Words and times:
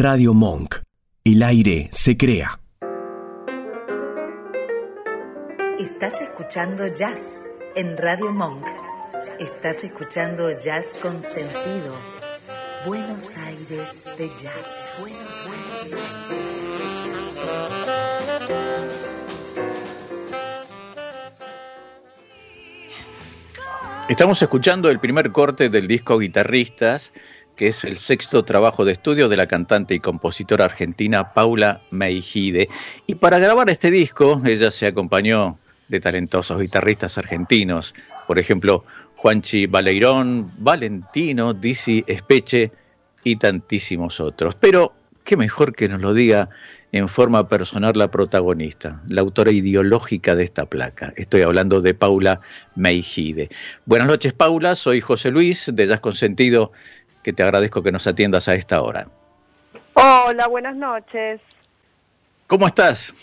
Radio 0.00 0.32
Monk. 0.32 0.76
El 1.24 1.42
aire 1.42 1.90
se 1.92 2.16
crea. 2.16 2.60
Estás 5.76 6.22
escuchando 6.22 6.86
jazz 6.86 7.48
en 7.74 7.98
Radio 7.98 8.30
Monk. 8.30 8.64
Estás 9.40 9.82
escuchando 9.82 10.50
jazz 10.52 10.96
con 11.02 11.20
sentido. 11.20 11.96
Buenos 12.86 13.36
Aires 13.38 14.08
de 14.16 14.28
jazz. 14.28 14.98
Buenos 15.00 15.48
Aires 15.48 15.90
de 15.90 16.36
jazz. 16.36 16.68
Estamos 24.08 24.40
escuchando 24.40 24.88
el 24.90 25.00
primer 25.00 25.32
corte 25.32 25.68
del 25.68 25.88
disco 25.88 26.18
Guitarristas, 26.18 27.12
que 27.58 27.66
es 27.66 27.84
el 27.84 27.98
sexto 27.98 28.44
trabajo 28.44 28.84
de 28.84 28.92
estudio 28.92 29.28
de 29.28 29.36
la 29.36 29.48
cantante 29.48 29.92
y 29.92 29.98
compositora 29.98 30.64
argentina 30.64 31.34
Paula 31.34 31.80
Meijide. 31.90 32.68
Y 33.08 33.16
para 33.16 33.40
grabar 33.40 33.68
este 33.68 33.90
disco, 33.90 34.40
ella 34.46 34.70
se 34.70 34.86
acompañó 34.86 35.58
de 35.88 35.98
talentosos 35.98 36.60
guitarristas 36.60 37.18
argentinos, 37.18 37.96
por 38.28 38.38
ejemplo, 38.38 38.84
Juanchi 39.16 39.66
Baleirón, 39.66 40.52
Valentino, 40.58 41.52
Dizzy 41.52 42.04
Espeche 42.06 42.70
y 43.24 43.34
tantísimos 43.36 44.20
otros. 44.20 44.54
Pero 44.54 44.92
qué 45.24 45.36
mejor 45.36 45.74
que 45.74 45.88
nos 45.88 46.00
lo 46.00 46.14
diga 46.14 46.50
en 46.92 47.08
forma 47.08 47.48
personal 47.48 47.92
la 47.96 48.10
protagonista, 48.10 49.02
la 49.08 49.20
autora 49.20 49.50
ideológica 49.50 50.34
de 50.34 50.44
esta 50.44 50.66
placa. 50.66 51.12
Estoy 51.16 51.42
hablando 51.42 51.80
de 51.80 51.92
Paula 51.92 52.40
Meijide. 52.76 53.50
Buenas 53.84 54.08
noches, 54.08 54.32
Paula. 54.32 54.74
Soy 54.74 55.00
José 55.00 55.30
Luis 55.30 55.70
de 55.74 55.86
Jazz 55.86 56.00
Consentido, 56.00 56.72
que 57.22 57.32
te 57.32 57.42
agradezco 57.42 57.82
que 57.82 57.92
nos 57.92 58.06
atiendas 58.06 58.48
a 58.48 58.54
esta 58.54 58.82
hora. 58.82 59.08
Hola, 59.94 60.46
buenas 60.48 60.76
noches. 60.76 61.40
¿Cómo 62.46 62.66
estás? 62.66 63.14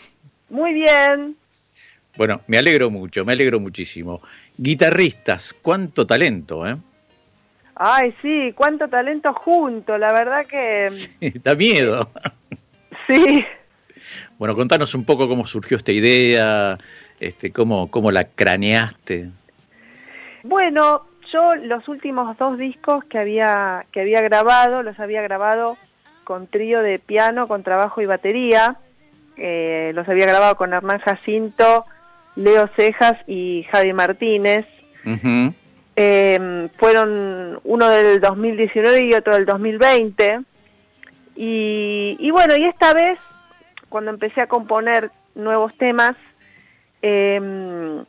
Muy 0.49 0.73
bien. 0.73 1.36
Bueno, 2.17 2.42
me 2.47 2.58
alegro 2.58 2.89
mucho, 2.89 3.25
me 3.25 3.33
alegro 3.33 3.59
muchísimo. 3.59 4.22
Guitarristas, 4.58 5.53
cuánto 5.61 6.05
talento, 6.05 6.67
¿eh? 6.67 6.78
Ay, 7.75 8.16
sí, 8.22 8.53
cuánto 8.55 8.88
talento 8.88 9.33
junto, 9.33 9.98
la 9.98 10.14
verdad 10.14 10.45
que... 10.45 10.89
Sí, 11.20 11.33
da 11.44 11.55
miedo. 11.55 12.09
Sí. 13.08 13.44
Bueno, 14.38 14.55
contanos 14.55 14.95
un 14.95 15.05
poco 15.05 15.27
cómo 15.27 15.45
surgió 15.45 15.77
esta 15.77 15.92
idea, 15.92 16.77
este, 17.20 17.52
cómo, 17.52 17.89
cómo 17.92 18.11
la 18.11 18.25
craneaste. 18.25 19.30
Bueno, 20.44 21.05
yo 21.31 21.56
los 21.56 21.88
últimos 21.88 22.38
dos 22.38 22.58
discos 22.58 23.04
que 23.06 23.18
había, 23.18 23.86
que 23.92 24.02
había 24.02 24.22
grabado, 24.22 24.84
los 24.84 25.00
había 25.00 25.22
grabado 25.22 25.78
con 26.23 26.48
trío 26.48 26.82
de 26.82 27.00
piano, 27.00 27.48
con 27.48 27.64
trabajo 27.64 28.02
y 28.02 28.06
batería. 28.06 28.78
Eh, 29.38 29.92
los 29.94 30.08
había 30.08 30.26
grabado 30.26 30.56
con 30.56 30.73
Hernán 30.73 31.00
Jacinto, 31.00 31.86
Leo 32.36 32.67
Cejas 32.76 33.17
y 33.28 33.64
Javi 33.72 33.94
Martínez. 33.94 34.66
eh, 35.95 36.70
fueron 36.76 37.60
uno 37.64 37.89
del 37.89 38.20
2019 38.20 39.06
y 39.06 39.14
otro 39.14 39.36
del 39.36 39.45
2020. 39.45 40.39
Y, 41.36 42.17
y, 42.20 42.32
bueno, 42.32 42.56
y 42.56 42.66
esta 42.66 42.94
vez, 42.94 43.20
cuando 43.89 44.12
empecé 44.12 44.42
a 44.42 44.48
componer 44.48 45.12
nuevos 45.36 45.78
temas, 45.78 46.16
eh, 47.02 48.04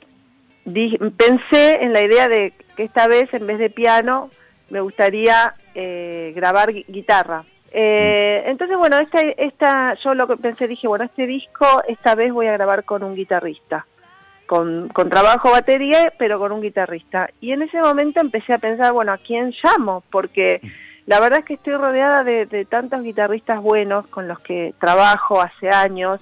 di, 0.67 0.99
pensé 1.17 1.83
en 1.83 1.95
la 1.95 2.03
idea 2.03 2.29
de 2.29 2.53
que 2.77 2.83
esta 2.83 3.09
vez, 3.09 3.33
en 3.33 3.47
vez 3.47 3.59
de 3.59 3.71
piano, 3.71 4.31
me 4.69 4.81
gustaría 4.81 5.55
eh, 5.75 6.33
grabar 6.37 6.73
guitarra. 6.73 7.45
Eh, 7.73 8.43
entonces, 8.47 8.77
bueno, 8.77 8.99
esta, 8.99 9.21
esta, 9.21 9.95
yo 9.95 10.15
lo 10.15 10.27
que 10.27 10.37
pensé, 10.37 10.69
dije, 10.69 10.87
bueno, 10.87 11.05
este 11.05 11.27
disco, 11.27 11.67
esta 11.89 12.15
vez 12.15 12.33
voy 12.33 12.47
a 12.47 12.53
grabar 12.53 12.85
con 12.85 13.03
un 13.03 13.15
guitarrista. 13.15 13.87
Con, 14.47 14.89
con 14.91 15.09
trabajo 15.09 15.51
batería, 15.51 16.13
pero 16.19 16.39
con 16.39 16.53
un 16.53 16.63
guitarrista. 16.63 17.31
Y 17.41 17.51
en 17.51 17.63
ese 17.63 17.81
momento 17.81 18.21
empecé 18.21 18.53
a 18.53 18.59
pensar, 18.59 18.93
bueno, 18.93 19.13
¿a 19.13 19.19
quién 19.19 19.53
llamo? 19.61 20.05
Porque 20.09 20.61
la 21.07 21.19
verdad 21.19 21.41
es 21.41 21.45
que 21.45 21.55
estoy 21.55 21.75
rodeada 21.75 22.23
de, 22.23 22.47
de 22.47 22.65
tantos 22.65 23.03
guitarristas 23.03 23.61
buenos 23.61 24.07
con 24.07 24.29
los 24.29 24.39
que 24.39 24.73
trabajo 24.79 25.41
hace 25.41 25.69
años, 25.69 26.21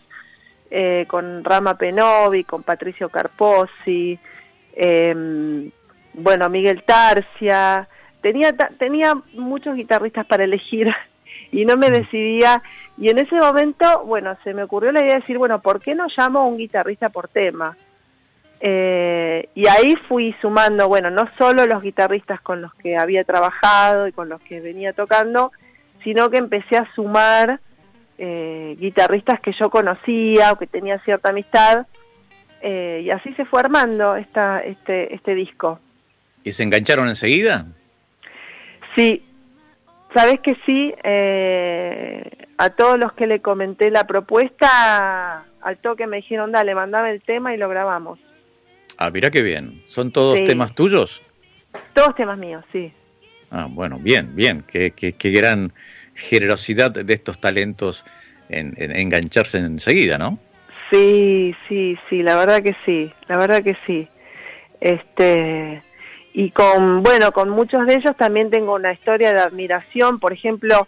eh, 0.70 1.04
con 1.06 1.44
Rama 1.44 1.76
Penovi, 1.76 2.42
con 2.42 2.62
Patricio 2.62 3.08
Carposi, 3.08 4.18
eh, 4.76 5.70
bueno, 6.14 6.48
Miguel 6.48 6.82
Tarcia, 6.84 7.88
tenía, 8.20 8.52
tenía 8.52 9.14
muchos 9.34 9.76
guitarristas 9.76 10.26
para 10.26 10.44
elegir 10.44 10.94
y 11.52 11.64
no 11.64 11.76
me 11.76 11.90
decidía. 11.90 12.62
Y 12.96 13.08
en 13.10 13.18
ese 13.18 13.34
momento, 13.36 14.04
bueno, 14.04 14.36
se 14.44 14.54
me 14.54 14.62
ocurrió 14.62 14.92
la 14.92 15.00
idea 15.00 15.14
de 15.14 15.20
decir, 15.20 15.38
bueno, 15.38 15.60
¿por 15.60 15.80
qué 15.80 15.94
no 15.94 16.06
llamo 16.16 16.40
a 16.40 16.46
un 16.46 16.56
guitarrista 16.56 17.08
por 17.08 17.28
tema? 17.28 17.76
Eh, 18.60 19.48
y 19.54 19.66
ahí 19.66 19.94
fui 20.08 20.34
sumando, 20.40 20.88
bueno, 20.88 21.10
no 21.10 21.28
solo 21.36 21.66
los 21.66 21.82
guitarristas 21.82 22.40
con 22.40 22.62
los 22.62 22.72
que 22.74 22.96
había 22.96 23.24
trabajado 23.24 24.06
y 24.06 24.12
con 24.12 24.28
los 24.28 24.40
que 24.42 24.60
venía 24.60 24.92
tocando, 24.92 25.50
sino 26.04 26.30
que 26.30 26.38
empecé 26.38 26.76
a 26.76 26.88
sumar 26.94 27.60
eh, 28.16 28.76
guitarristas 28.78 29.40
que 29.40 29.52
yo 29.58 29.70
conocía 29.70 30.52
o 30.52 30.56
que 30.56 30.68
tenía 30.68 30.98
cierta 31.00 31.30
amistad, 31.30 31.86
eh, 32.66 33.02
y 33.04 33.10
así 33.10 33.30
se 33.34 33.44
fue 33.44 33.60
armando 33.60 34.16
esta, 34.16 34.60
este, 34.60 35.14
este 35.14 35.34
disco. 35.34 35.78
¿Y 36.44 36.52
se 36.52 36.62
engancharon 36.62 37.08
enseguida? 37.08 37.66
Sí, 38.96 39.22
sabes 40.14 40.40
que 40.40 40.56
sí, 40.64 40.94
eh, 41.04 42.46
a 42.56 42.70
todos 42.70 42.98
los 42.98 43.12
que 43.12 43.26
le 43.26 43.40
comenté 43.40 43.90
la 43.90 44.06
propuesta, 44.06 45.44
al 45.60 45.76
toque 45.76 46.06
me 46.06 46.16
dijeron, 46.16 46.52
dale, 46.52 46.74
mandame 46.74 47.10
el 47.10 47.20
tema 47.20 47.52
y 47.52 47.58
lo 47.58 47.68
grabamos. 47.68 48.18
Ah, 48.96 49.10
mira 49.10 49.30
qué 49.30 49.42
bien. 49.42 49.82
¿Son 49.86 50.10
todos 50.10 50.38
sí. 50.38 50.44
temas 50.44 50.74
tuyos? 50.74 51.20
Todos 51.92 52.14
temas 52.14 52.38
míos, 52.38 52.64
sí. 52.72 52.90
Ah, 53.50 53.66
bueno, 53.68 53.98
bien, 53.98 54.34
bien. 54.34 54.64
Qué, 54.66 54.92
qué, 54.92 55.12
qué 55.12 55.30
gran 55.32 55.74
generosidad 56.14 56.92
de 56.92 57.12
estos 57.12 57.38
talentos 57.38 58.06
en, 58.48 58.72
en, 58.78 58.96
engancharse 58.96 59.58
enseguida, 59.58 60.16
¿no? 60.16 60.38
Sí, 60.94 61.56
sí, 61.68 61.98
sí, 62.08 62.22
la 62.22 62.36
verdad 62.36 62.62
que 62.62 62.76
sí, 62.84 63.12
la 63.26 63.36
verdad 63.36 63.64
que 63.64 63.76
sí. 63.84 64.08
Este 64.80 65.82
y 66.32 66.50
con 66.50 67.02
bueno, 67.02 67.32
con 67.32 67.48
muchos 67.48 67.84
de 67.86 67.94
ellos 67.94 68.16
también 68.16 68.48
tengo 68.48 68.74
una 68.74 68.92
historia 68.92 69.32
de 69.32 69.40
admiración, 69.40 70.20
por 70.20 70.32
ejemplo, 70.32 70.86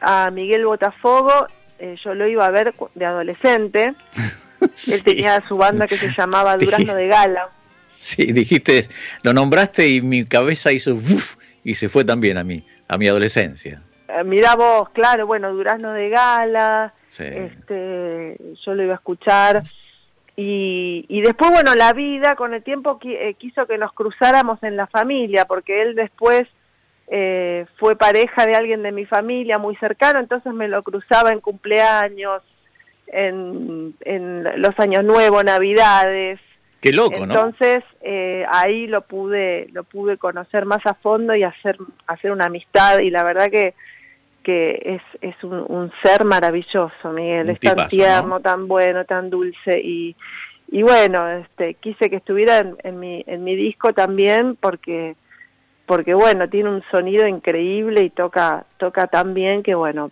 a 0.00 0.30
Miguel 0.30 0.64
Botafogo, 0.64 1.48
eh, 1.78 1.96
yo 2.02 2.14
lo 2.14 2.26
iba 2.26 2.46
a 2.46 2.50
ver 2.50 2.72
de 2.94 3.04
adolescente. 3.04 3.94
sí. 4.74 4.94
Él 4.94 5.02
tenía 5.02 5.42
su 5.46 5.56
banda 5.56 5.86
que 5.86 5.98
se 5.98 6.14
llamaba 6.16 6.56
Durazno 6.56 6.94
de 6.94 7.08
Gala. 7.08 7.48
Sí, 7.96 8.32
dijiste, 8.32 8.88
lo 9.22 9.34
nombraste 9.34 9.86
y 9.86 10.00
mi 10.00 10.24
cabeza 10.24 10.72
hizo 10.72 10.94
uf, 10.94 11.36
y 11.62 11.74
se 11.74 11.90
fue 11.90 12.04
también 12.04 12.38
a 12.38 12.44
mí, 12.44 12.64
a 12.88 12.96
mi 12.96 13.06
adolescencia. 13.06 13.82
Eh, 14.08 14.24
mira 14.24 14.56
vos, 14.56 14.88
claro, 14.90 15.26
bueno, 15.26 15.52
Durazno 15.52 15.92
de 15.92 16.08
Gala, 16.08 16.94
sí. 17.12 17.24
este, 17.24 18.36
yo 18.64 18.74
lo 18.74 18.82
iba 18.82 18.92
a 18.92 18.96
escuchar. 18.96 19.62
Y, 20.34 21.04
y, 21.08 21.20
después, 21.20 21.50
bueno, 21.50 21.74
la 21.74 21.92
vida 21.92 22.36
con 22.36 22.54
el 22.54 22.62
tiempo 22.62 22.98
eh, 23.04 23.34
quiso 23.34 23.66
que 23.66 23.76
nos 23.76 23.92
cruzáramos 23.92 24.62
en 24.62 24.76
la 24.76 24.86
familia, 24.86 25.44
porque 25.44 25.82
él 25.82 25.94
después 25.94 26.44
eh, 27.08 27.66
fue 27.78 27.96
pareja 27.96 28.46
de 28.46 28.54
alguien 28.54 28.82
de 28.82 28.92
mi 28.92 29.04
familia 29.04 29.58
muy 29.58 29.76
cercano, 29.76 30.20
entonces 30.20 30.54
me 30.54 30.68
lo 30.68 30.82
cruzaba 30.82 31.30
en 31.30 31.40
cumpleaños, 31.40 32.42
en, 33.08 33.94
en 34.00 34.44
los 34.62 34.78
años 34.78 35.04
nuevos, 35.04 35.44
navidades. 35.44 36.40
Qué 36.80 36.92
loco, 36.92 37.14
Entonces 37.14 37.78
¿no? 37.78 37.98
eh, 38.00 38.44
ahí 38.50 38.86
lo 38.86 39.02
pude 39.02 39.68
lo 39.72 39.84
pude 39.84 40.16
conocer 40.16 40.64
más 40.64 40.84
a 40.84 40.94
fondo 40.94 41.36
y 41.36 41.44
hacer 41.44 41.76
hacer 42.08 42.32
una 42.32 42.46
amistad 42.46 42.98
y 42.98 43.10
la 43.10 43.22
verdad 43.22 43.50
que 43.50 43.74
que 44.42 44.80
es, 44.84 45.02
es 45.20 45.42
un, 45.44 45.64
un 45.68 45.92
ser 46.02 46.24
maravilloso, 46.24 47.12
Miguel, 47.12 47.44
un 47.44 47.50
es 47.50 47.60
tipazo, 47.60 47.76
tan 47.76 47.88
tierno, 47.88 48.28
¿no? 48.28 48.40
tan 48.40 48.68
bueno, 48.68 49.04
tan 49.04 49.30
dulce 49.30 49.80
y, 49.80 50.16
y 50.68 50.82
bueno, 50.82 51.28
este, 51.28 51.74
quise 51.74 52.10
que 52.10 52.16
estuviera 52.16 52.58
en, 52.58 52.76
en, 52.82 53.00
mi, 53.00 53.24
en 53.26 53.44
mi 53.44 53.54
disco 53.56 53.92
también 53.92 54.56
porque, 54.56 55.16
porque 55.86 56.14
bueno, 56.14 56.48
tiene 56.48 56.70
un 56.70 56.82
sonido 56.90 57.26
increíble 57.26 58.02
y 58.02 58.10
toca, 58.10 58.64
toca 58.78 59.06
tan 59.06 59.34
bien 59.34 59.62
que 59.62 59.74
bueno, 59.74 60.10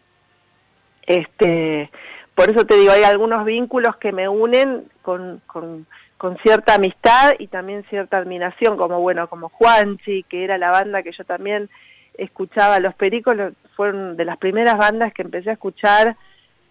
este, 1.07 1.91
por 2.35 2.51
eso 2.51 2.65
te 2.65 2.77
digo, 2.77 2.93
hay 2.93 3.03
algunos 3.03 3.45
vínculos 3.45 3.97
que 3.97 4.13
me 4.13 4.29
unen 4.29 4.85
con, 5.03 5.43
con, 5.47 5.87
con 6.17 6.39
cierta 6.39 6.75
amistad 6.75 7.35
y 7.39 7.49
también 7.49 7.85
cierta 7.91 8.19
admiración, 8.19 8.77
como 8.77 9.01
bueno, 9.01 9.29
como 9.29 9.49
Juanchi, 9.49 10.23
que 10.25 10.45
era 10.45 10.57
la 10.59 10.71
banda 10.71 11.03
que 11.03 11.13
yo 11.13 11.25
también 11.25 11.69
escuchaba, 12.15 12.81
los 12.81 12.95
Pericos 12.95 13.37
fueron 13.77 14.17
de 14.17 14.25
las 14.25 14.37
primeras 14.39 14.77
bandas 14.77 15.13
que 15.13 15.23
empecé 15.23 15.51
a 15.51 15.55
escuchar 15.55 16.17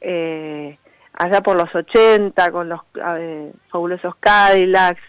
eh, 0.01 0.77
allá 1.13 1.41
por 1.41 1.57
los 1.57 1.73
80 1.73 2.51
con 2.51 2.69
los 2.69 2.81
eh, 3.17 3.51
fabulosos 3.69 4.15
Cadillacs, 4.19 5.01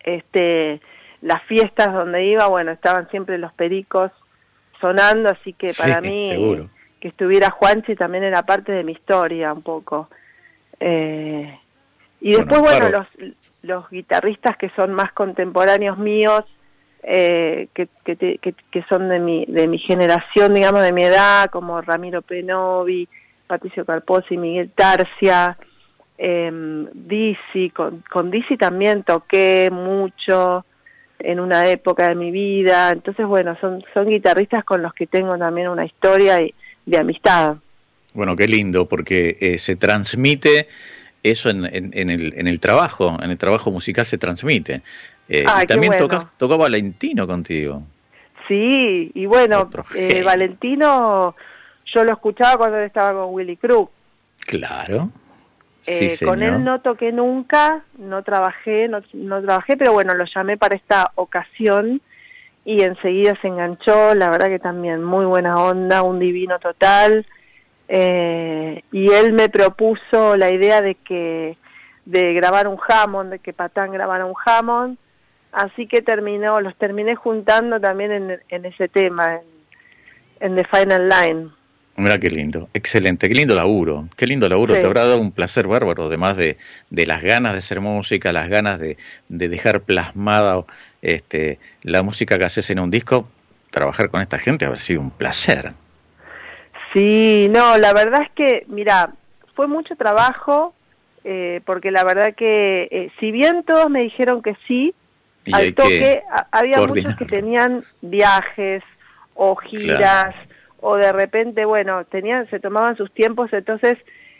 este, 0.00 0.80
las 1.22 1.42
fiestas 1.44 1.92
donde 1.92 2.24
iba, 2.24 2.46
bueno, 2.48 2.72
estaban 2.72 3.08
siempre 3.10 3.38
los 3.38 3.52
Pericos 3.52 4.10
sonando, 4.80 5.30
así 5.30 5.52
que 5.52 5.72
para 5.78 6.00
sí, 6.00 6.08
mí 6.08 6.28
seguro. 6.28 6.68
que 7.00 7.08
estuviera 7.08 7.50
Juanchi 7.50 7.94
también 7.94 8.24
era 8.24 8.42
parte 8.42 8.72
de 8.72 8.84
mi 8.84 8.92
historia 8.92 9.52
un 9.52 9.62
poco. 9.62 10.08
Eh, 10.80 11.58
y 12.20 12.34
después, 12.34 12.60
bueno, 12.60 12.88
los, 12.88 13.06
los 13.62 13.90
guitarristas 13.90 14.56
que 14.56 14.70
son 14.70 14.92
más 14.92 15.12
contemporáneos 15.12 15.98
míos, 15.98 16.44
eh, 17.06 17.68
que, 17.74 17.88
que, 18.04 18.38
que, 18.38 18.82
son 18.88 19.08
de 19.08 19.18
mi, 19.18 19.44
de 19.46 19.68
mi 19.68 19.78
generación, 19.78 20.54
digamos, 20.54 20.82
de 20.82 20.92
mi 20.92 21.04
edad, 21.04 21.50
como 21.50 21.80
Ramiro 21.80 22.22
Penovi, 22.22 23.06
Patricio 23.46 23.84
Carposi, 23.84 24.38
Miguel 24.38 24.70
Tarcia, 24.74 25.58
eh, 26.16 26.50
Dizzy, 26.94 27.70
con, 27.70 28.02
con 28.10 28.30
Dizzy 28.30 28.56
también 28.56 29.02
toqué 29.02 29.68
mucho 29.70 30.64
en 31.18 31.40
una 31.40 31.68
época 31.68 32.08
de 32.08 32.14
mi 32.14 32.30
vida, 32.30 32.90
entonces 32.90 33.26
bueno, 33.26 33.56
son, 33.60 33.84
son 33.92 34.08
guitarristas 34.08 34.64
con 34.64 34.82
los 34.82 34.94
que 34.94 35.06
tengo 35.06 35.36
también 35.38 35.68
una 35.68 35.84
historia 35.84 36.38
de 36.86 36.98
amistad. 36.98 37.56
Bueno, 38.14 38.36
qué 38.36 38.46
lindo, 38.46 38.86
porque 38.86 39.36
eh, 39.40 39.58
se 39.58 39.76
transmite 39.76 40.68
eso 41.22 41.48
en, 41.50 41.64
en, 41.64 42.10
el, 42.10 42.34
en 42.36 42.46
el 42.46 42.60
trabajo, 42.60 43.16
en 43.22 43.30
el 43.30 43.38
trabajo 43.38 43.70
musical 43.70 44.04
se 44.04 44.18
transmite. 44.18 44.82
Eh, 45.28 45.44
y 45.62 45.66
también 45.66 45.92
tocó 46.36 46.58
Valentino 46.58 47.26
contigo. 47.26 47.82
Sí, 48.46 49.10
y 49.14 49.26
bueno, 49.26 49.70
eh, 49.94 50.22
Valentino 50.22 51.34
yo 51.94 52.04
lo 52.04 52.12
escuchaba 52.12 52.58
cuando 52.58 52.78
él 52.78 52.84
estaba 52.84 53.22
con 53.22 53.34
Willy 53.34 53.56
Cruz. 53.56 53.88
Claro. 54.40 55.10
Eh, 55.86 56.16
con 56.24 56.42
él 56.42 56.64
no 56.64 56.80
toqué 56.80 57.12
nunca, 57.12 57.84
no 57.98 58.22
trabajé, 58.22 58.88
no, 58.88 59.00
no 59.12 59.42
trabajé, 59.42 59.76
pero 59.76 59.92
bueno, 59.92 60.14
lo 60.14 60.24
llamé 60.24 60.56
para 60.56 60.76
esta 60.76 61.12
ocasión 61.14 62.00
y 62.64 62.82
enseguida 62.82 63.34
se 63.42 63.48
enganchó, 63.48 64.14
la 64.14 64.30
verdad 64.30 64.46
que 64.46 64.58
también 64.58 65.04
muy 65.04 65.26
buena 65.26 65.56
onda, 65.56 66.02
un 66.02 66.18
divino 66.18 66.58
total. 66.58 67.26
Eh, 67.88 68.82
y 68.92 69.10
él 69.10 69.34
me 69.34 69.50
propuso 69.50 70.36
la 70.36 70.50
idea 70.50 70.80
de 70.80 70.94
que 70.94 71.58
de 72.06 72.32
grabar 72.32 72.66
un 72.66 72.78
Hammond, 72.88 73.32
de 73.32 73.38
que 73.38 73.52
Patán 73.52 73.92
grabara 73.92 74.24
un 74.24 74.34
Hammond, 74.44 74.96
así 75.54 75.86
que 75.86 76.02
terminó, 76.02 76.60
los 76.60 76.76
terminé 76.76 77.14
juntando 77.14 77.80
también 77.80 78.12
en, 78.12 78.40
en 78.48 78.64
ese 78.64 78.88
tema, 78.88 79.40
en, 80.40 80.56
The 80.56 80.64
Final 80.64 81.08
Line. 81.08 81.48
Mira 81.96 82.18
qué 82.18 82.28
lindo, 82.28 82.68
excelente, 82.74 83.28
qué 83.28 83.34
lindo 83.34 83.54
laburo, 83.54 84.08
qué 84.16 84.26
lindo 84.26 84.48
laburo, 84.48 84.74
te 84.74 84.84
habrá 84.84 85.06
dado 85.06 85.20
un 85.20 85.30
placer 85.30 85.68
bárbaro, 85.68 86.06
además 86.06 86.36
de, 86.36 86.56
de 86.90 87.06
las 87.06 87.22
ganas 87.22 87.52
de 87.52 87.58
hacer 87.58 87.80
música, 87.80 88.32
las 88.32 88.48
ganas 88.48 88.80
de, 88.80 88.96
de 89.28 89.48
dejar 89.48 89.82
plasmada 89.82 90.64
este, 91.02 91.60
la 91.82 92.02
música 92.02 92.36
que 92.36 92.46
haces 92.46 92.68
en 92.70 92.80
un 92.80 92.90
disco, 92.90 93.28
trabajar 93.70 94.08
con 94.08 94.22
esta 94.22 94.38
gente 94.38 94.64
habrá 94.64 94.78
sido 94.78 95.02
un 95.02 95.10
placer. 95.10 95.72
Sí, 96.92 97.48
no, 97.50 97.76
la 97.78 97.92
verdad 97.92 98.22
es 98.22 98.30
que, 98.32 98.64
mira, 98.68 99.12
fue 99.54 99.66
mucho 99.66 99.96
trabajo, 99.96 100.74
eh, 101.24 101.60
porque 101.64 101.90
la 101.90 102.04
verdad 102.04 102.34
que, 102.34 102.88
eh, 102.90 103.10
si 103.20 103.32
bien 103.32 103.64
todos 103.64 103.90
me 103.90 104.00
dijeron 104.00 104.42
que 104.42 104.56
sí, 104.66 104.94
al 105.52 105.74
toque 105.74 106.22
había 106.50 106.78
muchos 106.86 107.16
que 107.16 107.24
tenían 107.24 107.82
viajes 108.00 108.82
o 109.34 109.56
giras, 109.56 110.34
o 110.80 110.96
de 110.96 111.12
repente, 111.12 111.64
bueno, 111.64 112.04
tenían, 112.04 112.48
se 112.50 112.60
tomaban 112.60 112.96
sus 112.96 113.12
tiempos, 113.12 113.52
entonces 113.52 113.94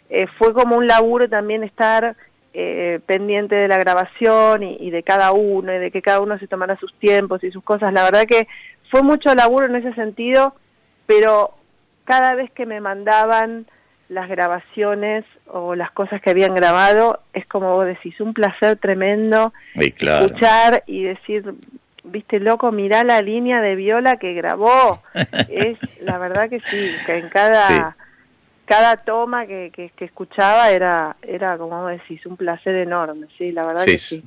eh, 0.09 0.27
fue 0.39 0.53
como 0.55 0.77
un 0.77 0.87
laburo 0.87 1.29
también 1.29 1.65
estar 1.65 2.17
pendiente 3.07 3.57
de 3.57 3.67
la 3.67 3.79
grabación 3.79 4.63
y, 4.63 4.77
y, 4.79 4.91
de 4.91 5.03
cada 5.03 5.33
uno, 5.33 5.75
y 5.75 5.79
de 5.79 5.91
que 5.91 6.01
cada 6.01 6.21
uno 6.21 6.39
se 6.39 6.47
tomara 6.47 6.77
sus 6.77 6.95
tiempos 7.01 7.43
y 7.43 7.51
sus 7.51 7.65
cosas. 7.65 7.93
La 7.93 8.05
verdad 8.05 8.27
que 8.29 8.47
fue 8.93 9.03
mucho 9.03 9.35
laburo 9.35 9.67
en 9.67 9.75
ese 9.75 9.93
sentido, 9.95 10.55
pero 11.07 11.55
cada 12.05 12.37
vez 12.37 12.53
que 12.53 12.65
me 12.65 12.81
mandaban 12.81 13.67
las 14.09 14.29
grabaciones 14.29 15.25
o 15.47 15.75
las 15.75 15.91
cosas 15.91 16.21
que 16.21 16.31
habían 16.31 16.55
grabado, 16.55 17.21
es 17.33 17.47
como 17.47 17.75
vos 17.75 17.87
decís, 17.87 18.21
un 18.21 18.35
placer 18.35 18.77
tremendo 18.77 19.53
escuchar 19.75 20.83
y 20.87 21.05
decir, 21.05 21.55
viste 22.05 22.41
loco, 22.41 22.73
mirá 22.73 23.05
la 23.05 23.23
línea 23.23 23.61
de 23.61 23.75
viola 23.75 24.17
que 24.17 24.35
grabó. 24.35 25.03
es 25.49 25.79
la 26.01 26.19
verdad 26.19 26.49
que 26.49 26.61
sí, 26.61 26.91
que 27.07 27.19
en 27.19 27.29
cada 27.29 27.97
cada 28.67 28.97
toma 28.97 29.47
que, 29.47 29.71
que, 29.75 30.05
escuchaba 30.05 30.71
era 30.71 31.17
era 31.23 31.59
como 31.59 31.83
vos 31.83 31.91
decís, 31.91 32.25
un 32.27 32.37
placer 32.37 32.75
enorme, 32.77 33.27
sí, 33.37 33.49
la 33.49 33.63
verdad 33.63 33.85
que 33.85 33.99
sí. 33.99 34.23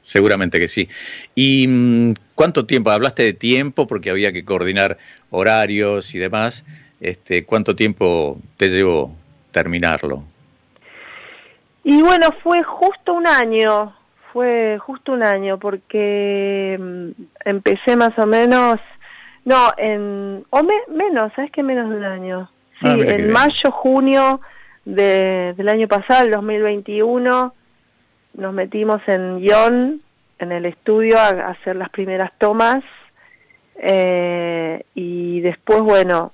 Seguramente 0.00 0.58
que 0.58 0.68
sí. 0.68 0.88
¿Y 1.34 1.66
mm, 1.68 2.14
cuánto 2.34 2.64
tiempo? 2.64 2.90
Hablaste 2.90 3.22
de 3.22 3.32
tiempo 3.34 3.86
porque 3.86 4.10
había 4.10 4.32
que 4.32 4.44
coordinar 4.44 4.96
horarios 5.28 6.14
y 6.14 6.18
demás. 6.18 6.64
Este, 7.00 7.44
¿Cuánto 7.44 7.76
tiempo 7.76 8.40
te 8.56 8.68
llevó 8.68 9.14
terminarlo? 9.50 10.24
Y 11.82 12.02
bueno, 12.02 12.28
fue 12.42 12.62
justo 12.62 13.14
un 13.14 13.26
año, 13.26 13.94
fue 14.32 14.78
justo 14.78 15.12
un 15.12 15.22
año, 15.22 15.58
porque 15.58 16.78
mm, 16.78 17.22
empecé 17.44 17.96
más 17.96 18.18
o 18.18 18.26
menos, 18.26 18.78
no, 19.44 19.72
en, 19.76 20.44
o 20.50 20.62
menos, 20.88 21.32
¿sabes 21.34 21.50
qué? 21.52 21.62
Menos 21.62 21.90
de 21.90 21.96
un 21.96 22.04
año. 22.04 22.50
Sí, 22.80 22.86
ah, 22.86 22.96
en 22.98 23.30
mayo, 23.30 23.70
junio 23.72 24.40
del 24.84 25.68
año 25.68 25.86
pasado, 25.88 26.24
el 26.24 26.32
2021, 26.32 27.54
nos 28.34 28.52
metimos 28.52 29.00
en 29.06 29.38
Ion, 29.40 30.00
en 30.38 30.52
el 30.52 30.66
estudio, 30.66 31.18
a, 31.18 31.28
hacer 31.50 31.76
las 31.76 31.90
primeras 31.90 32.32
tomas. 32.38 32.82
Eh, 33.76 34.84
y 34.94 35.40
después, 35.40 35.80
bueno, 35.80 36.32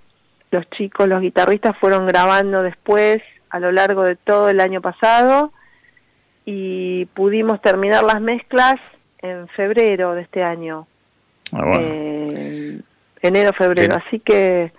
los 0.50 0.68
chicos, 0.70 1.08
los 1.08 1.20
guitarristas 1.20 1.76
fueron 1.78 2.06
grabando 2.06 2.62
después 2.62 3.22
a 3.50 3.58
lo 3.60 3.72
largo 3.72 4.02
de 4.02 4.16
todo 4.16 4.48
el 4.48 4.60
año 4.60 4.80
pasado 4.80 5.52
y 6.44 7.06
pudimos 7.06 7.60
terminar 7.60 8.04
las 8.04 8.20
mezclas 8.20 8.76
en 9.18 9.48
febrero 9.48 10.14
de 10.14 10.22
este 10.22 10.42
año. 10.42 10.86
Ah, 11.52 11.78
eh, 11.80 12.80
enero, 13.22 13.52
febrero, 13.52 13.96
así 13.96 14.20
que... 14.20 14.72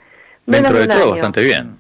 Dentro 0.46 0.78
de, 0.80 0.88
todo 0.88 1.12
bastante 1.12 1.44
bien. 1.44 1.78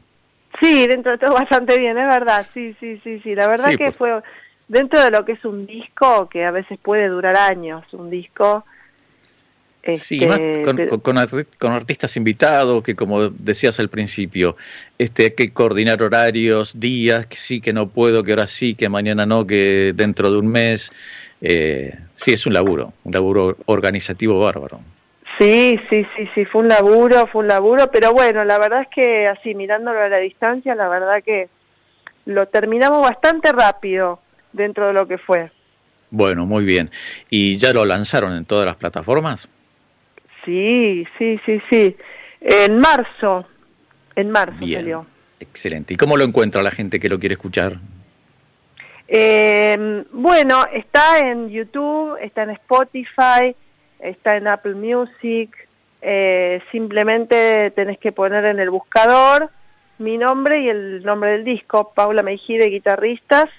Sí, 0.62 0.88
dentro 0.88 1.14
de 1.14 1.18
todo 1.18 1.34
bastante 1.34 1.78
bien, 1.78 1.98
es 1.98 2.08
verdad, 2.08 2.46
sí, 2.54 2.76
sí, 2.80 3.00
sí, 3.04 3.20
sí, 3.22 3.36
la 3.36 3.48
verdad 3.48 3.70
que 3.72 3.92
pues. 3.92 3.98
fue 3.98 4.22
dentro 4.68 5.02
de 5.02 5.12
lo 5.12 5.24
que 5.24 5.34
es 5.34 5.46
un 5.46 5.66
disco, 5.66 6.28
que 6.28 6.46
a 6.46 6.52
veces 6.52 6.78
puede 6.80 7.08
durar 7.08 7.38
años, 7.38 7.86
un 7.94 8.10
disco, 8.10 8.66
sí, 9.96 10.26
más 10.26 10.40
este, 10.40 10.98
con, 11.00 11.72
artistas 11.72 12.18
invitados, 12.18 12.84
que 12.84 12.96
como 12.96 13.30
decías 13.30 13.80
al 13.80 13.90
principio, 13.90 14.58
este, 14.98 15.24
hay 15.24 15.32
que 15.32 15.54
coordinar 15.54 16.02
horarios, 16.02 16.80
días, 16.80 17.28
que 17.28 17.38
sí, 17.38 17.62
que 17.62 17.74
no 17.74 17.88
puedo, 17.88 18.24
que 18.24 18.32
ahora 18.32 18.48
sí, 18.48 18.76
que 18.76 18.90
mañana 18.90 19.26
no, 19.26 19.48
que 19.48 19.94
dentro 19.96 20.32
de 20.32 20.38
un 20.38 20.48
mes. 20.48 20.92
Eh, 21.42 21.94
sí, 22.16 22.34
es 22.34 22.46
un 22.48 22.54
laburo, 22.54 22.94
un 23.04 23.14
laburo 23.14 23.58
organizativo 23.68 24.40
bárbaro. 24.40 24.82
Sí, 25.38 25.80
sí, 25.90 26.06
sí, 26.16 26.28
sí, 26.34 26.46
fue 26.46 26.64
un 26.64 26.68
laburo, 26.68 27.28
fue 27.28 27.42
un 27.42 27.48
laburo, 27.48 27.92
pero 27.92 28.12
bueno, 28.12 28.44
la 28.44 28.58
verdad 28.58 28.82
es 28.82 28.88
que 28.88 29.28
así, 29.28 29.54
mirándolo 29.54 30.00
a 30.00 30.10
la 30.10 30.18
distancia, 30.18 30.74
la 30.74 30.90
verdad 30.90 31.24
que 31.24 31.48
lo 32.26 32.48
terminamos 32.48 33.04
bastante 33.04 33.52
rápido 33.52 34.20
dentro 34.52 34.88
de 34.88 34.94
lo 34.94 35.08
que 35.08 35.20
fue. 35.20 35.52
Bueno, 36.10 36.46
muy 36.46 36.66
bien. 36.66 36.90
¿Y 37.30 37.58
ya 37.58 37.74
lo 37.74 37.86
lanzaron 37.86 38.36
en 38.36 38.46
todas 38.46 38.66
las 38.66 38.78
plataformas? 38.78 39.48
Sí, 40.48 41.06
sí, 41.18 41.38
sí, 41.46 41.62
sí. 41.70 41.98
En 42.40 42.78
marzo, 42.78 43.46
en 44.16 44.32
marzo 44.32 44.58
salió. 44.60 45.06
Excelente. 45.42 45.94
¿Y 45.94 45.98
cómo 45.98 46.16
lo 46.16 46.24
encuentra 46.24 46.64
la 46.64 46.72
gente 46.72 47.02
que 47.02 47.10
lo 47.10 47.20
quiere 47.20 47.34
escuchar? 47.34 47.80
Eh, 49.10 50.06
bueno, 50.14 50.64
está 50.72 51.20
en 51.20 51.50
YouTube, 51.50 52.18
está 52.22 52.44
en 52.44 52.52
Spotify, 52.52 53.54
está 54.00 54.38
en 54.38 54.48
Apple 54.48 54.76
Music. 54.76 55.54
Eh, 56.02 56.62
simplemente 56.72 57.72
tenés 57.72 58.00
que 58.00 58.14
poner 58.14 58.46
en 58.46 58.62
el 58.62 58.70
buscador 58.70 59.50
mi 59.98 60.18
nombre 60.18 60.62
y 60.62 60.70
el 60.70 61.04
nombre 61.04 61.32
del 61.32 61.44
disco, 61.44 61.92
Paula 61.94 62.24
Mejide, 62.24 62.70
guitarristas, 62.70 63.50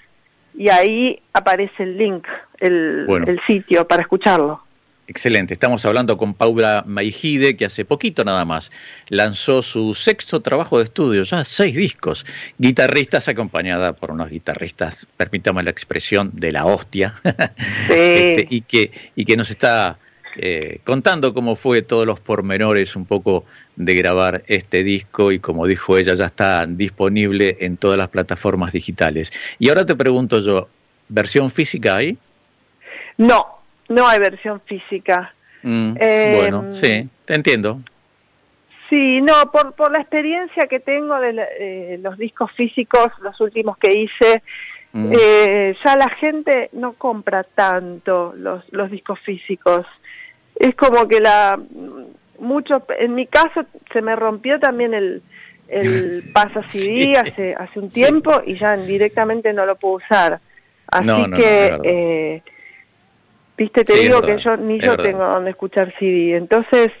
y 0.55 0.69
ahí 0.69 1.21
aparece 1.33 1.83
el 1.83 1.97
link, 1.97 2.25
el, 2.59 3.05
el 3.27 3.39
sitio 3.45 3.87
para 3.87 4.01
escucharlo. 4.01 4.63
Excelente, 5.09 5.55
estamos 5.55 5.83
hablando 5.87 6.17
con 6.17 6.35
Paula 6.35 6.83
Maijide, 6.85 7.57
que 7.57 7.65
hace 7.65 7.83
poquito 7.83 8.23
nada 8.23 8.45
más 8.45 8.71
lanzó 9.07 9.63
su 9.63 9.95
sexto 9.95 10.43
trabajo 10.43 10.77
de 10.77 10.83
estudio, 10.83 11.23
ya 11.23 11.43
seis 11.43 11.75
discos, 11.75 12.27
guitarristas 12.59 13.27
acompañada 13.27 13.93
por 13.93 14.11
unos 14.11 14.29
guitarristas, 14.29 15.07
permítame 15.17 15.63
la 15.63 15.71
expresión, 15.71 16.29
de 16.35 16.51
la 16.51 16.67
hostia, 16.67 17.15
este, 17.89 18.45
y, 18.51 18.61
que, 18.61 18.91
y 19.15 19.25
que 19.25 19.35
nos 19.35 19.49
está 19.49 19.97
eh, 20.37 20.79
contando 20.83 21.33
cómo 21.33 21.55
fue 21.55 21.81
todos 21.81 22.05
los 22.05 22.19
pormenores 22.19 22.95
un 22.95 23.05
poco 23.05 23.45
de 23.77 23.95
grabar 23.95 24.43
este 24.45 24.83
disco 24.83 25.31
y 25.31 25.39
como 25.39 25.65
dijo 25.65 25.97
ella, 25.97 26.13
ya 26.13 26.27
está 26.27 26.67
disponible 26.67 27.57
en 27.61 27.77
todas 27.77 27.97
las 27.97 28.09
plataformas 28.09 28.73
digitales. 28.73 29.33
Y 29.57 29.69
ahora 29.69 29.87
te 29.87 29.95
pregunto 29.95 30.39
yo, 30.39 30.69
¿versión 31.07 31.49
física 31.49 31.95
hay? 31.95 32.19
No, 33.17 33.58
no 33.89 34.07
hay 34.07 34.19
versión 34.19 34.61
física. 34.61 35.33
Mm, 35.63 35.93
bueno, 36.35 36.63
em, 36.65 36.71
sí, 36.71 37.09
te 37.25 37.35
entiendo. 37.35 37.81
Sí, 38.89 39.21
no, 39.21 39.51
por, 39.51 39.73
por 39.73 39.91
la 39.91 39.99
experiencia 39.99 40.67
que 40.67 40.79
tengo 40.79 41.19
de 41.19 41.47
eh, 41.59 41.99
los 42.01 42.17
discos 42.17 42.51
físicos, 42.53 43.09
los 43.21 43.39
últimos 43.39 43.77
que 43.77 43.91
hice, 43.91 44.41
mm. 44.93 45.11
eh, 45.13 45.75
ya 45.85 45.95
la 45.95 46.09
gente 46.09 46.69
no 46.73 46.93
compra 46.93 47.43
tanto 47.43 48.33
los, 48.35 48.63
los 48.71 48.89
discos 48.89 49.19
físicos. 49.19 49.85
Es 50.55 50.75
como 50.75 51.07
que 51.07 51.19
la 51.19 51.59
mucho, 52.39 52.83
en 52.97 53.15
mi 53.15 53.27
caso 53.27 53.65
se 53.91 54.01
me 54.01 54.15
rompió 54.15 54.59
también 54.59 54.93
el, 54.93 55.21
el 55.67 56.23
pasa 56.33 56.67
CD 56.67 57.13
hace 57.17 57.53
hace 57.53 57.79
un 57.79 57.89
tiempo 57.89 58.41
y 58.45 58.55
ya 58.55 58.75
directamente 58.75 59.53
no 59.53 59.65
lo 59.65 59.75
puedo 59.75 59.95
usar. 59.95 60.39
Así 60.87 61.31
que, 61.37 61.79
eh, 61.83 62.41
viste, 63.59 63.83
te 63.83 63.93
digo 63.93 64.21
que 64.21 64.41
yo 64.41 64.55
ni 64.57 64.79
yo 64.79 64.97
tengo 64.97 65.25
donde 65.25 65.51
escuchar 65.51 65.93
CD. 65.99 66.37
Entonces, 66.37 66.91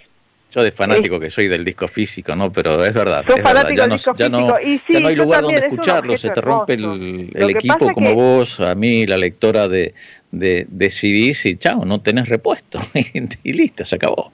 yo 0.51 0.63
de 0.63 0.71
fanático 0.71 1.19
que 1.19 1.29
soy 1.29 1.47
del 1.47 1.63
disco 1.63 1.87
físico, 1.87 2.35
¿no? 2.35 2.51
Pero 2.51 2.83
es 2.83 2.93
verdad. 2.93 3.23
es 3.27 3.41
fanático 3.41 3.81
del 3.81 3.91
disco 3.91 4.13
ya 4.15 4.29
no, 4.29 4.59
y 4.61 4.79
sí, 4.79 4.93
ya 4.93 4.99
no 4.99 5.07
hay 5.07 5.15
lugar 5.15 5.43
donde 5.43 5.59
escucharlo, 5.59 6.17
se 6.17 6.31
te 6.31 6.41
rompe 6.41 6.73
el, 6.73 7.49
equipo 7.49 7.91
como 7.93 8.13
vos, 8.13 8.59
a 8.59 8.75
mí, 8.75 9.05
la 9.05 9.17
lectora 9.17 9.67
de, 9.67 9.93
de, 10.31 10.65
de 10.67 10.89
CDs 10.89 11.45
y 11.45 11.57
chao, 11.57 11.85
no 11.85 12.01
tenés 12.01 12.27
repuesto. 12.27 12.79
y 13.43 13.53
listo, 13.53 13.85
se 13.85 13.95
acabó. 13.95 14.31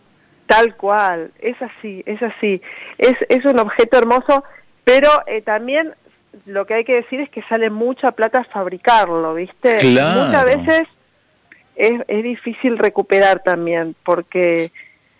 Tal 0.47 0.75
cual, 0.75 1.31
es 1.39 1.57
así, 1.61 2.03
es 2.05 2.21
así. 2.21 2.61
Es, 2.97 3.15
es 3.29 3.45
un 3.45 3.59
objeto 3.59 3.97
hermoso, 3.97 4.43
pero 4.83 5.09
eh, 5.27 5.41
también 5.41 5.93
lo 6.45 6.65
que 6.65 6.75
hay 6.75 6.85
que 6.85 6.95
decir 6.95 7.19
es 7.19 7.29
que 7.29 7.41
sale 7.43 7.69
mucha 7.69 8.11
plata 8.11 8.43
fabricarlo, 8.45 9.33
¿viste? 9.33 9.79
Muchas 9.83 10.43
veces 10.43 10.87
es, 11.75 12.01
es 12.07 12.23
difícil 12.23 12.77
recuperar 12.77 13.43
también, 13.43 13.95
porque 14.03 14.71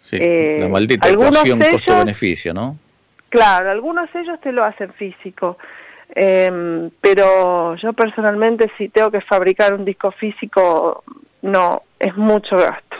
Sí, 0.05 0.17
eh, 0.21 0.57
la 0.59 0.67
maldita 0.67 1.09
ecuación 1.09 1.59
costo-beneficio, 1.59 2.53
¿no? 2.53 2.77
Claro, 3.29 3.71
algunos 3.71 4.11
de 4.13 4.21
ellos 4.21 4.39
te 4.39 4.51
lo 4.51 4.63
hacen 4.63 4.93
físico, 4.93 5.57
em, 6.13 6.91
pero 7.01 7.75
yo 7.77 7.91
personalmente 7.93 8.71
si 8.77 8.89
tengo 8.89 9.09
que 9.09 9.21
fabricar 9.21 9.73
un 9.73 9.83
disco 9.83 10.11
físico, 10.11 11.03
no, 11.41 11.81
es 11.99 12.15
mucho 12.15 12.55
gasto. 12.55 12.97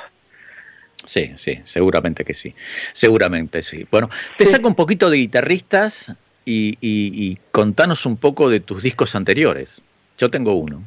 Sí, 1.05 1.31
sí, 1.35 1.61
seguramente 1.63 2.25
que 2.25 2.33
sí, 2.33 2.55
seguramente 2.91 3.61
sí. 3.61 3.85
Bueno, 3.91 4.09
te 4.35 4.47
saco 4.47 4.67
un 4.67 4.73
poquito 4.73 5.07
de 5.11 5.17
guitarristas 5.17 6.11
y, 6.43 6.75
y, 6.81 7.37
contanos 7.51 8.07
un 8.07 8.17
poco 8.17 8.49
de 8.49 8.61
tus 8.61 8.81
discos 8.81 9.15
anteriores. 9.15 9.79
Yo 10.17 10.31
tengo 10.31 10.55
uno. 10.55 10.81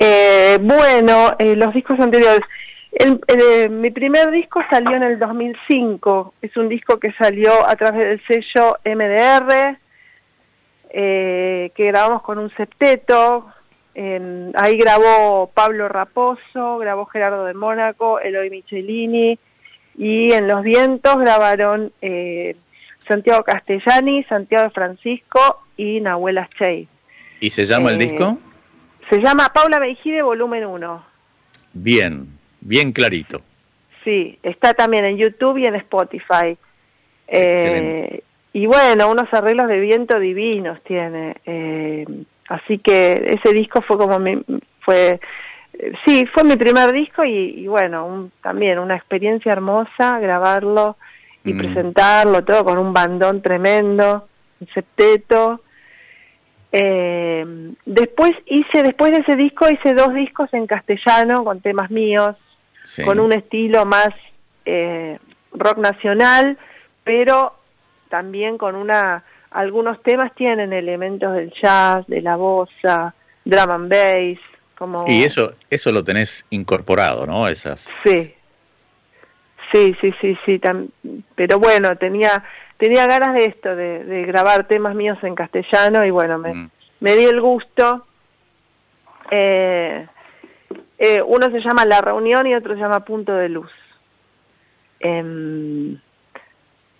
Eh, 0.00 0.58
bueno, 0.60 1.34
eh, 1.38 1.56
los 1.56 1.74
discos 1.74 1.98
anteriores. 1.98 2.40
El, 2.92 3.20
eh, 3.26 3.68
mi 3.68 3.90
primer 3.90 4.30
disco 4.30 4.60
salió 4.70 4.96
en 4.96 5.02
el 5.02 5.18
2005, 5.18 6.34
es 6.40 6.56
un 6.56 6.68
disco 6.68 6.98
que 6.98 7.12
salió 7.12 7.68
a 7.68 7.76
través 7.76 8.08
del 8.08 8.22
sello 8.26 8.76
MDR, 8.84 9.76
eh, 10.90 11.70
que 11.74 11.86
grabamos 11.86 12.22
con 12.22 12.38
un 12.38 12.50
septeto, 12.56 13.46
ahí 14.54 14.78
grabó 14.78 15.50
Pablo 15.52 15.88
Raposo, 15.88 16.78
grabó 16.78 17.06
Gerardo 17.06 17.44
de 17.44 17.54
Mónaco, 17.54 18.20
Eloy 18.20 18.48
Michelini, 18.48 19.38
y 19.98 20.32
en 20.32 20.46
Los 20.46 20.62
Vientos 20.62 21.16
grabaron 21.18 21.92
eh, 22.00 22.56
Santiago 23.06 23.42
Castellani, 23.42 24.22
Santiago 24.24 24.64
de 24.64 24.70
Francisco 24.70 25.62
y 25.76 26.00
Nahuela 26.00 26.48
Che. 26.56 26.86
¿Y 27.40 27.50
se 27.50 27.66
llama 27.66 27.90
el 27.90 27.98
disco? 27.98 28.38
Se 29.10 29.18
llama 29.18 29.50
Paula 29.54 29.80
Meijide, 29.80 30.22
volumen 30.22 30.66
1. 30.66 31.04
Bien, 31.72 32.26
bien 32.60 32.92
clarito. 32.92 33.40
Sí, 34.04 34.38
está 34.42 34.74
también 34.74 35.04
en 35.04 35.16
YouTube 35.16 35.58
y 35.58 35.64
en 35.64 35.76
Spotify. 35.76 36.56
Eh, 37.26 38.22
y 38.52 38.66
bueno, 38.66 39.10
unos 39.10 39.32
arreglos 39.32 39.68
de 39.68 39.80
viento 39.80 40.18
divinos 40.18 40.82
tiene. 40.84 41.36
Eh, 41.46 42.06
así 42.48 42.78
que 42.78 43.12
ese 43.26 43.54
disco 43.54 43.82
fue 43.82 43.96
como 43.96 44.18
mi, 44.18 44.42
fue, 44.80 45.20
eh, 45.74 45.92
sí, 46.06 46.26
fue 46.32 46.44
mi 46.44 46.56
primer 46.56 46.92
disco 46.92 47.24
y, 47.24 47.66
bueno, 47.66 48.30
también 48.42 48.78
una 48.78 48.96
experiencia 48.96 49.52
hermosa 49.52 50.18
grabarlo 50.18 50.96
y 51.44 51.52
mm. 51.52 51.58
presentarlo 51.58 52.44
todo 52.44 52.64
con 52.64 52.78
un 52.78 52.92
bandón 52.92 53.42
tremendo, 53.42 54.28
un 54.60 54.68
septeto. 54.68 55.62
Eh, 56.70 57.72
después 57.86 58.32
hice, 58.46 58.82
después 58.82 59.12
de 59.12 59.20
ese 59.20 59.36
disco 59.36 59.66
hice 59.70 59.94
dos 59.94 60.12
discos 60.14 60.52
en 60.52 60.66
castellano 60.66 61.44
con 61.44 61.60
temas 61.60 61.90
míos, 61.90 62.36
con 63.04 63.20
un 63.20 63.32
estilo 63.32 63.84
más 63.84 64.10
eh, 64.64 65.18
rock 65.52 65.78
nacional, 65.78 66.58
pero 67.04 67.54
también 68.08 68.58
con 68.58 68.76
una, 68.76 69.24
algunos 69.50 70.02
temas 70.02 70.34
tienen 70.34 70.72
elementos 70.72 71.34
del 71.34 71.52
jazz, 71.62 72.06
de 72.06 72.22
la 72.22 72.36
bossa, 72.36 73.14
drum 73.44 73.70
and 73.70 73.88
bass, 73.90 74.38
como... 74.76 75.04
Y 75.06 75.24
eso, 75.24 75.54
eso 75.70 75.92
lo 75.92 76.04
tenés 76.04 76.44
incorporado, 76.50 77.26
¿no? 77.26 77.48
Esas. 77.48 77.88
Sí, 78.04 78.34
sí, 79.72 79.96
sí, 80.00 80.12
sí, 80.20 80.38
sí, 80.44 80.60
pero 81.34 81.58
bueno, 81.58 81.96
tenía, 81.96 82.44
tenía 82.76 83.06
ganas 83.06 83.34
de 83.34 83.44
esto, 83.44 83.74
de, 83.74 84.24
grabar 84.26 84.66
temas 84.66 84.94
míos 84.94 85.18
en 85.22 85.34
castellano 85.34 86.04
y 86.04 86.10
bueno, 86.10 86.38
me, 86.38 86.54
mm. 86.54 86.70
me 87.00 87.16
di 87.16 87.24
el 87.24 87.40
gusto. 87.40 88.06
Eh, 89.30 90.06
eh, 90.98 91.22
uno 91.24 91.50
se 91.50 91.60
llama 91.60 91.84
La 91.84 92.00
Reunión 92.00 92.46
y 92.46 92.54
otro 92.54 92.74
se 92.74 92.80
llama 92.80 93.04
Punto 93.04 93.34
de 93.34 93.48
Luz. 93.48 93.70
Em, 95.00 95.98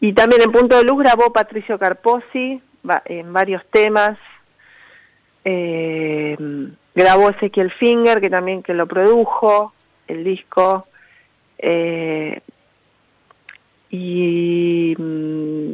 y 0.00 0.12
también 0.12 0.42
en 0.42 0.52
Punto 0.52 0.76
de 0.76 0.84
Luz 0.84 1.00
grabó 1.00 1.32
Patricio 1.32 1.78
Carposi 1.78 2.62
en 3.06 3.32
varios 3.32 3.64
temas. 3.66 4.18
Em, 5.44 6.72
grabó 6.94 7.30
Ezequiel 7.30 7.72
Finger, 7.72 8.20
que 8.20 8.30
también 8.30 8.62
que 8.62 8.74
lo 8.74 8.86
produjo, 8.86 9.72
el 10.06 10.22
disco. 10.22 10.86
Eh, 11.58 12.40
y 13.90 14.94
mm, 14.96 15.72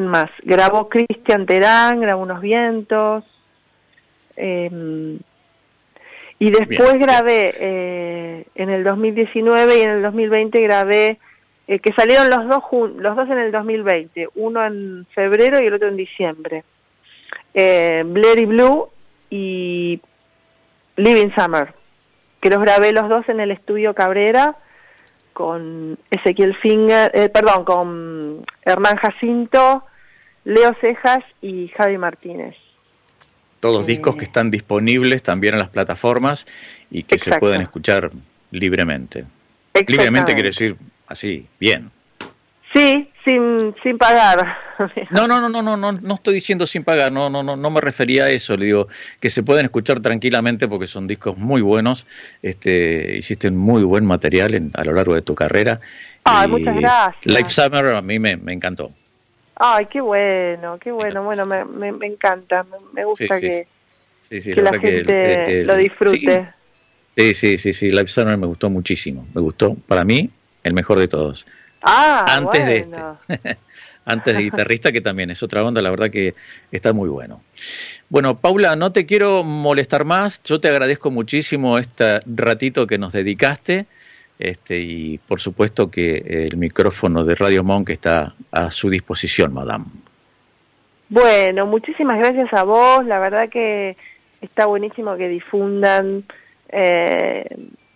quién 0.00 0.06
más 0.06 0.30
grabó 0.42 0.88
Cristian 0.88 1.46
Terán 1.46 2.00
grabó 2.00 2.22
unos 2.22 2.40
vientos 2.40 3.24
eh, 4.36 5.18
y 6.38 6.50
después 6.50 6.94
grabé 6.98 7.54
eh, 7.58 8.46
en 8.54 8.70
el 8.70 8.82
2019 8.82 9.78
y 9.78 9.82
en 9.82 9.90
el 9.90 10.02
2020 10.02 10.58
grabé, 10.62 11.18
eh, 11.68 11.80
que 11.80 11.92
salieron 11.92 12.30
los 12.30 12.48
dos, 12.48 12.62
los 12.96 13.14
dos 13.14 13.28
en 13.28 13.38
el 13.38 13.52
2020, 13.52 14.28
uno 14.36 14.64
en 14.64 15.06
febrero 15.14 15.62
y 15.62 15.66
el 15.66 15.74
otro 15.74 15.88
en 15.88 15.96
diciembre. 15.98 16.64
Eh, 17.52 18.04
Blair 18.06 18.46
Blue 18.46 18.88
y 19.28 20.00
Living 20.96 21.30
Summer, 21.36 21.74
que 22.40 22.48
los 22.48 22.62
grabé 22.62 22.94
los 22.94 23.10
dos 23.10 23.28
en 23.28 23.40
el 23.40 23.50
estudio 23.50 23.92
Cabrera 23.92 24.56
con 25.34 25.98
Ezequiel 26.10 26.56
Finger, 26.56 27.10
eh, 27.14 27.28
perdón, 27.28 27.64
con 27.64 28.46
Hernán 28.62 28.96
Jacinto, 28.96 29.84
Leo 30.44 30.74
Cejas 30.80 31.24
y 31.42 31.68
Javi 31.68 31.98
Martínez 31.98 32.56
todos 33.60 33.86
discos 33.86 34.16
que 34.16 34.24
están 34.24 34.50
disponibles 34.50 35.22
también 35.22 35.54
en 35.54 35.60
las 35.60 35.68
plataformas 35.68 36.46
y 36.90 37.04
que 37.04 37.18
se 37.18 37.38
pueden 37.38 37.60
escuchar 37.60 38.10
libremente. 38.50 39.24
Libremente 39.86 40.32
quiere 40.32 40.48
decir 40.48 40.76
así, 41.06 41.46
bien. 41.60 41.90
Sí, 42.74 43.08
sin, 43.24 43.74
sin 43.82 43.98
pagar. 43.98 44.58
No, 45.10 45.28
no, 45.28 45.38
no, 45.38 45.50
no, 45.50 45.60
no, 45.60 45.76
no, 45.76 45.92
no 45.92 46.14
estoy 46.14 46.32
diciendo 46.32 46.66
sin 46.66 46.84
pagar, 46.84 47.12
no, 47.12 47.28
no, 47.28 47.42
no, 47.42 47.54
no 47.54 47.70
me 47.70 47.82
refería 47.82 48.24
a 48.24 48.30
eso, 48.30 48.56
le 48.56 48.64
digo 48.64 48.88
que 49.20 49.28
se 49.28 49.42
pueden 49.42 49.66
escuchar 49.66 50.00
tranquilamente 50.00 50.68
porque 50.68 50.86
son 50.86 51.06
discos 51.06 51.36
muy 51.36 51.60
buenos, 51.60 52.06
este, 52.40 53.18
hiciste 53.18 53.50
muy 53.50 53.82
buen 53.82 54.06
material 54.06 54.70
a 54.72 54.84
lo 54.84 54.94
largo 54.94 55.14
de 55.14 55.20
tu 55.20 55.34
carrera. 55.34 55.80
Ay, 56.24 56.48
muchas 56.48 56.74
gracias. 56.76 57.26
Life 57.26 57.50
Summer 57.50 57.88
a 57.88 58.00
mí 58.00 58.18
me, 58.18 58.38
me 58.38 58.54
encantó. 58.54 58.90
Ay, 59.62 59.86
qué 59.86 60.00
bueno, 60.00 60.78
qué 60.78 60.90
bueno. 60.90 61.22
Bueno, 61.22 61.44
me, 61.44 61.64
me, 61.92 62.06
encanta, 62.06 62.64
me, 62.94 63.04
gusta 63.04 63.38
que, 63.38 63.66
la, 64.56 64.78
gente 64.78 65.62
lo 65.64 65.76
disfrute. 65.76 66.48
Sí, 67.14 67.34
sí, 67.34 67.58
sí, 67.58 67.74
sí, 67.74 67.90
Live 67.90 68.08
Summer 68.08 68.38
me 68.38 68.46
gustó 68.46 68.70
muchísimo. 68.70 69.28
Me 69.34 69.42
gustó, 69.42 69.74
para 69.74 70.02
mí, 70.02 70.30
el 70.64 70.72
mejor 70.72 70.98
de 70.98 71.08
todos. 71.08 71.46
Ah, 71.82 72.24
Antes 72.26 72.64
de 72.64 72.76
este. 72.78 73.58
Antes 74.06 74.34
de 74.34 74.42
guitarrista, 74.44 74.92
que 74.92 75.02
también 75.02 75.28
es 75.28 75.42
otra 75.42 75.62
onda, 75.62 75.82
la 75.82 75.90
verdad 75.90 76.10
que 76.10 76.34
está 76.72 76.94
muy 76.94 77.10
bueno. 77.10 77.42
Bueno, 78.08 78.38
Paula, 78.38 78.76
no 78.76 78.92
te 78.92 79.04
quiero 79.04 79.44
molestar 79.44 80.06
más. 80.06 80.42
Yo 80.42 80.58
te 80.58 80.68
agradezco 80.68 81.10
muchísimo 81.10 81.76
este 81.76 82.20
ratito 82.24 82.86
que 82.86 82.96
nos 82.96 83.12
dedicaste. 83.12 83.84
Este, 84.40 84.78
y 84.78 85.18
por 85.18 85.38
supuesto 85.38 85.90
que 85.90 86.46
el 86.50 86.56
micrófono 86.56 87.24
de 87.24 87.34
Radio 87.34 87.62
Monk 87.62 87.90
está 87.90 88.34
a 88.50 88.70
su 88.70 88.88
disposición, 88.88 89.52
madame. 89.52 89.84
Bueno, 91.10 91.66
muchísimas 91.66 92.18
gracias 92.18 92.50
a 92.54 92.64
vos. 92.64 93.04
La 93.04 93.18
verdad 93.18 93.50
que 93.50 93.98
está 94.40 94.64
buenísimo 94.64 95.14
que 95.18 95.28
difundan 95.28 96.24
eh, 96.70 97.44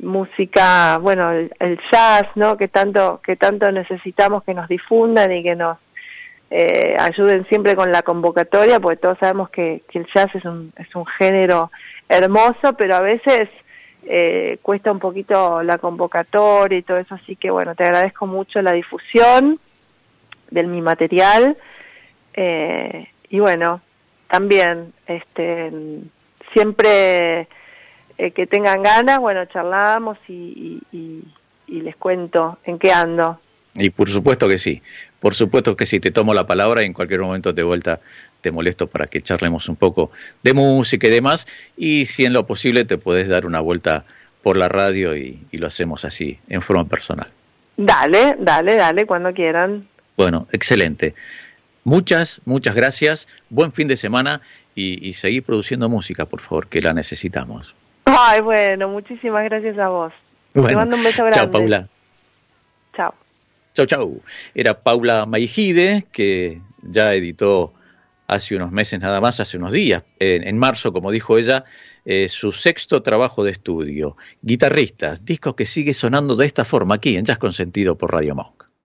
música, 0.00 0.98
bueno, 0.98 1.30
el, 1.30 1.80
jazz, 1.90 2.24
¿no? 2.34 2.58
Que 2.58 2.68
tanto, 2.68 3.22
que 3.24 3.36
tanto 3.36 3.72
necesitamos 3.72 4.44
que 4.44 4.52
nos 4.52 4.68
difundan 4.68 5.32
y 5.32 5.42
que 5.42 5.56
nos 5.56 5.78
eh, 6.50 6.94
ayuden 6.98 7.46
siempre 7.46 7.74
con 7.74 7.90
la 7.90 8.02
convocatoria, 8.02 8.80
porque 8.80 8.98
todos 8.98 9.16
sabemos 9.18 9.48
que, 9.48 9.82
el 9.94 10.06
jazz 10.14 10.28
es 10.34 10.44
un, 10.44 10.74
es 10.76 10.94
un 10.94 11.06
género 11.06 11.70
hermoso, 12.06 12.74
pero 12.76 12.96
a 12.96 13.00
veces 13.00 13.48
eh, 14.06 14.58
cuesta 14.62 14.92
un 14.92 14.98
poquito 14.98 15.62
la 15.62 15.78
convocatoria 15.78 16.78
y 16.78 16.82
todo 16.82 16.98
eso, 16.98 17.14
así 17.14 17.36
que 17.36 17.50
bueno, 17.50 17.74
te 17.74 17.84
agradezco 17.84 18.26
mucho 18.26 18.60
la 18.60 18.72
difusión 18.72 19.58
de 20.50 20.62
mi 20.64 20.82
material 20.82 21.56
eh, 22.34 23.08
y 23.30 23.38
bueno, 23.38 23.80
también 24.28 24.92
este 25.06 25.72
siempre 26.52 27.48
eh, 28.18 28.30
que 28.30 28.46
tengan 28.46 28.82
ganas, 28.82 29.18
bueno, 29.18 29.44
charlamos 29.46 30.18
y, 30.28 30.80
les 31.66 31.96
cuento 31.96 32.58
en 32.64 32.78
qué 32.78 32.92
ando. 32.92 33.40
Y 33.74 33.90
por 33.90 34.08
supuesto 34.08 34.48
que 34.48 34.58
sí, 34.58 34.80
por 35.18 35.34
supuesto 35.34 35.74
que 35.74 35.86
sí, 35.86 35.98
te 35.98 36.12
tomo 36.12 36.32
la 36.32 36.46
palabra 36.46 36.82
y 36.82 36.86
en 36.86 36.92
cualquier 36.92 37.20
momento 37.20 37.52
de 37.52 37.62
vuelta 37.64 38.00
te 38.44 38.50
molesto 38.50 38.88
para 38.88 39.06
que 39.06 39.22
charlemos 39.22 39.70
un 39.70 39.76
poco 39.76 40.10
de 40.42 40.52
música 40.52 41.06
y 41.06 41.10
demás, 41.10 41.46
y 41.78 42.04
si 42.04 42.26
en 42.26 42.34
lo 42.34 42.46
posible 42.46 42.84
te 42.84 42.98
puedes 42.98 43.26
dar 43.26 43.46
una 43.46 43.60
vuelta 43.60 44.04
por 44.42 44.58
la 44.58 44.68
radio 44.68 45.16
y, 45.16 45.40
lo 45.52 45.66
hacemos 45.66 46.04
así, 46.04 46.38
en 46.50 46.60
forma 46.60 46.84
personal. 46.84 47.28
Dale, 47.78 48.36
dale, 48.38 48.76
dale, 48.76 49.06
cuando 49.06 49.32
quieran. 49.32 49.88
Bueno, 50.18 50.46
excelente. 50.52 51.14
Muchas, 51.84 52.42
muchas 52.44 52.74
gracias, 52.74 53.28
buen 53.48 53.72
fin 53.72 53.88
de 53.88 53.96
semana 53.96 54.42
y, 54.74 55.08
y 55.08 55.14
seguir 55.14 55.42
produciendo 55.42 55.88
música, 55.88 56.26
por 56.26 56.42
favor, 56.42 56.66
que 56.66 56.82
la 56.82 56.92
necesitamos. 56.92 57.74
Ay, 58.04 58.42
bueno, 58.42 58.88
muchísimas 58.90 59.44
gracias 59.44 59.78
a 59.78 59.88
vos. 59.88 60.12
Te 60.52 60.76
mando 60.76 60.96
un 60.96 61.02
beso 61.02 61.24
grande. 61.24 61.38
Chao, 61.38 61.50
Paula. 61.50 61.88
Chao. 62.94 63.14
Chao, 63.72 63.86
chao. 63.86 64.16
Era 64.54 64.74
Paula 64.74 65.24
Maigide, 65.24 66.04
que 66.12 66.60
ya 66.82 67.14
editó 67.14 67.72
hace 68.26 68.56
unos 68.56 68.72
meses 68.72 69.00
nada 69.00 69.20
más, 69.20 69.40
hace 69.40 69.56
unos 69.56 69.72
días, 69.72 70.02
en, 70.18 70.58
marzo, 70.58 70.92
como 70.92 71.10
dijo 71.10 71.38
ella, 71.38 71.64
eh, 72.04 72.28
su 72.28 72.52
sexto 72.52 73.02
trabajo 73.02 73.44
de 73.44 73.52
estudio, 73.52 74.16
Guitarristas, 74.42 75.24
disco 75.24 75.56
que 75.56 75.66
sigue 75.66 75.94
sonando 75.94 76.36
de 76.36 76.46
esta 76.46 76.64
forma 76.64 76.96
aquí 76.96 77.16
en 77.16 77.24
Jazz 77.24 77.38
Consentido 77.38 77.96
por 77.96 78.12
Radio 78.12 78.34
Monk. 78.34 78.63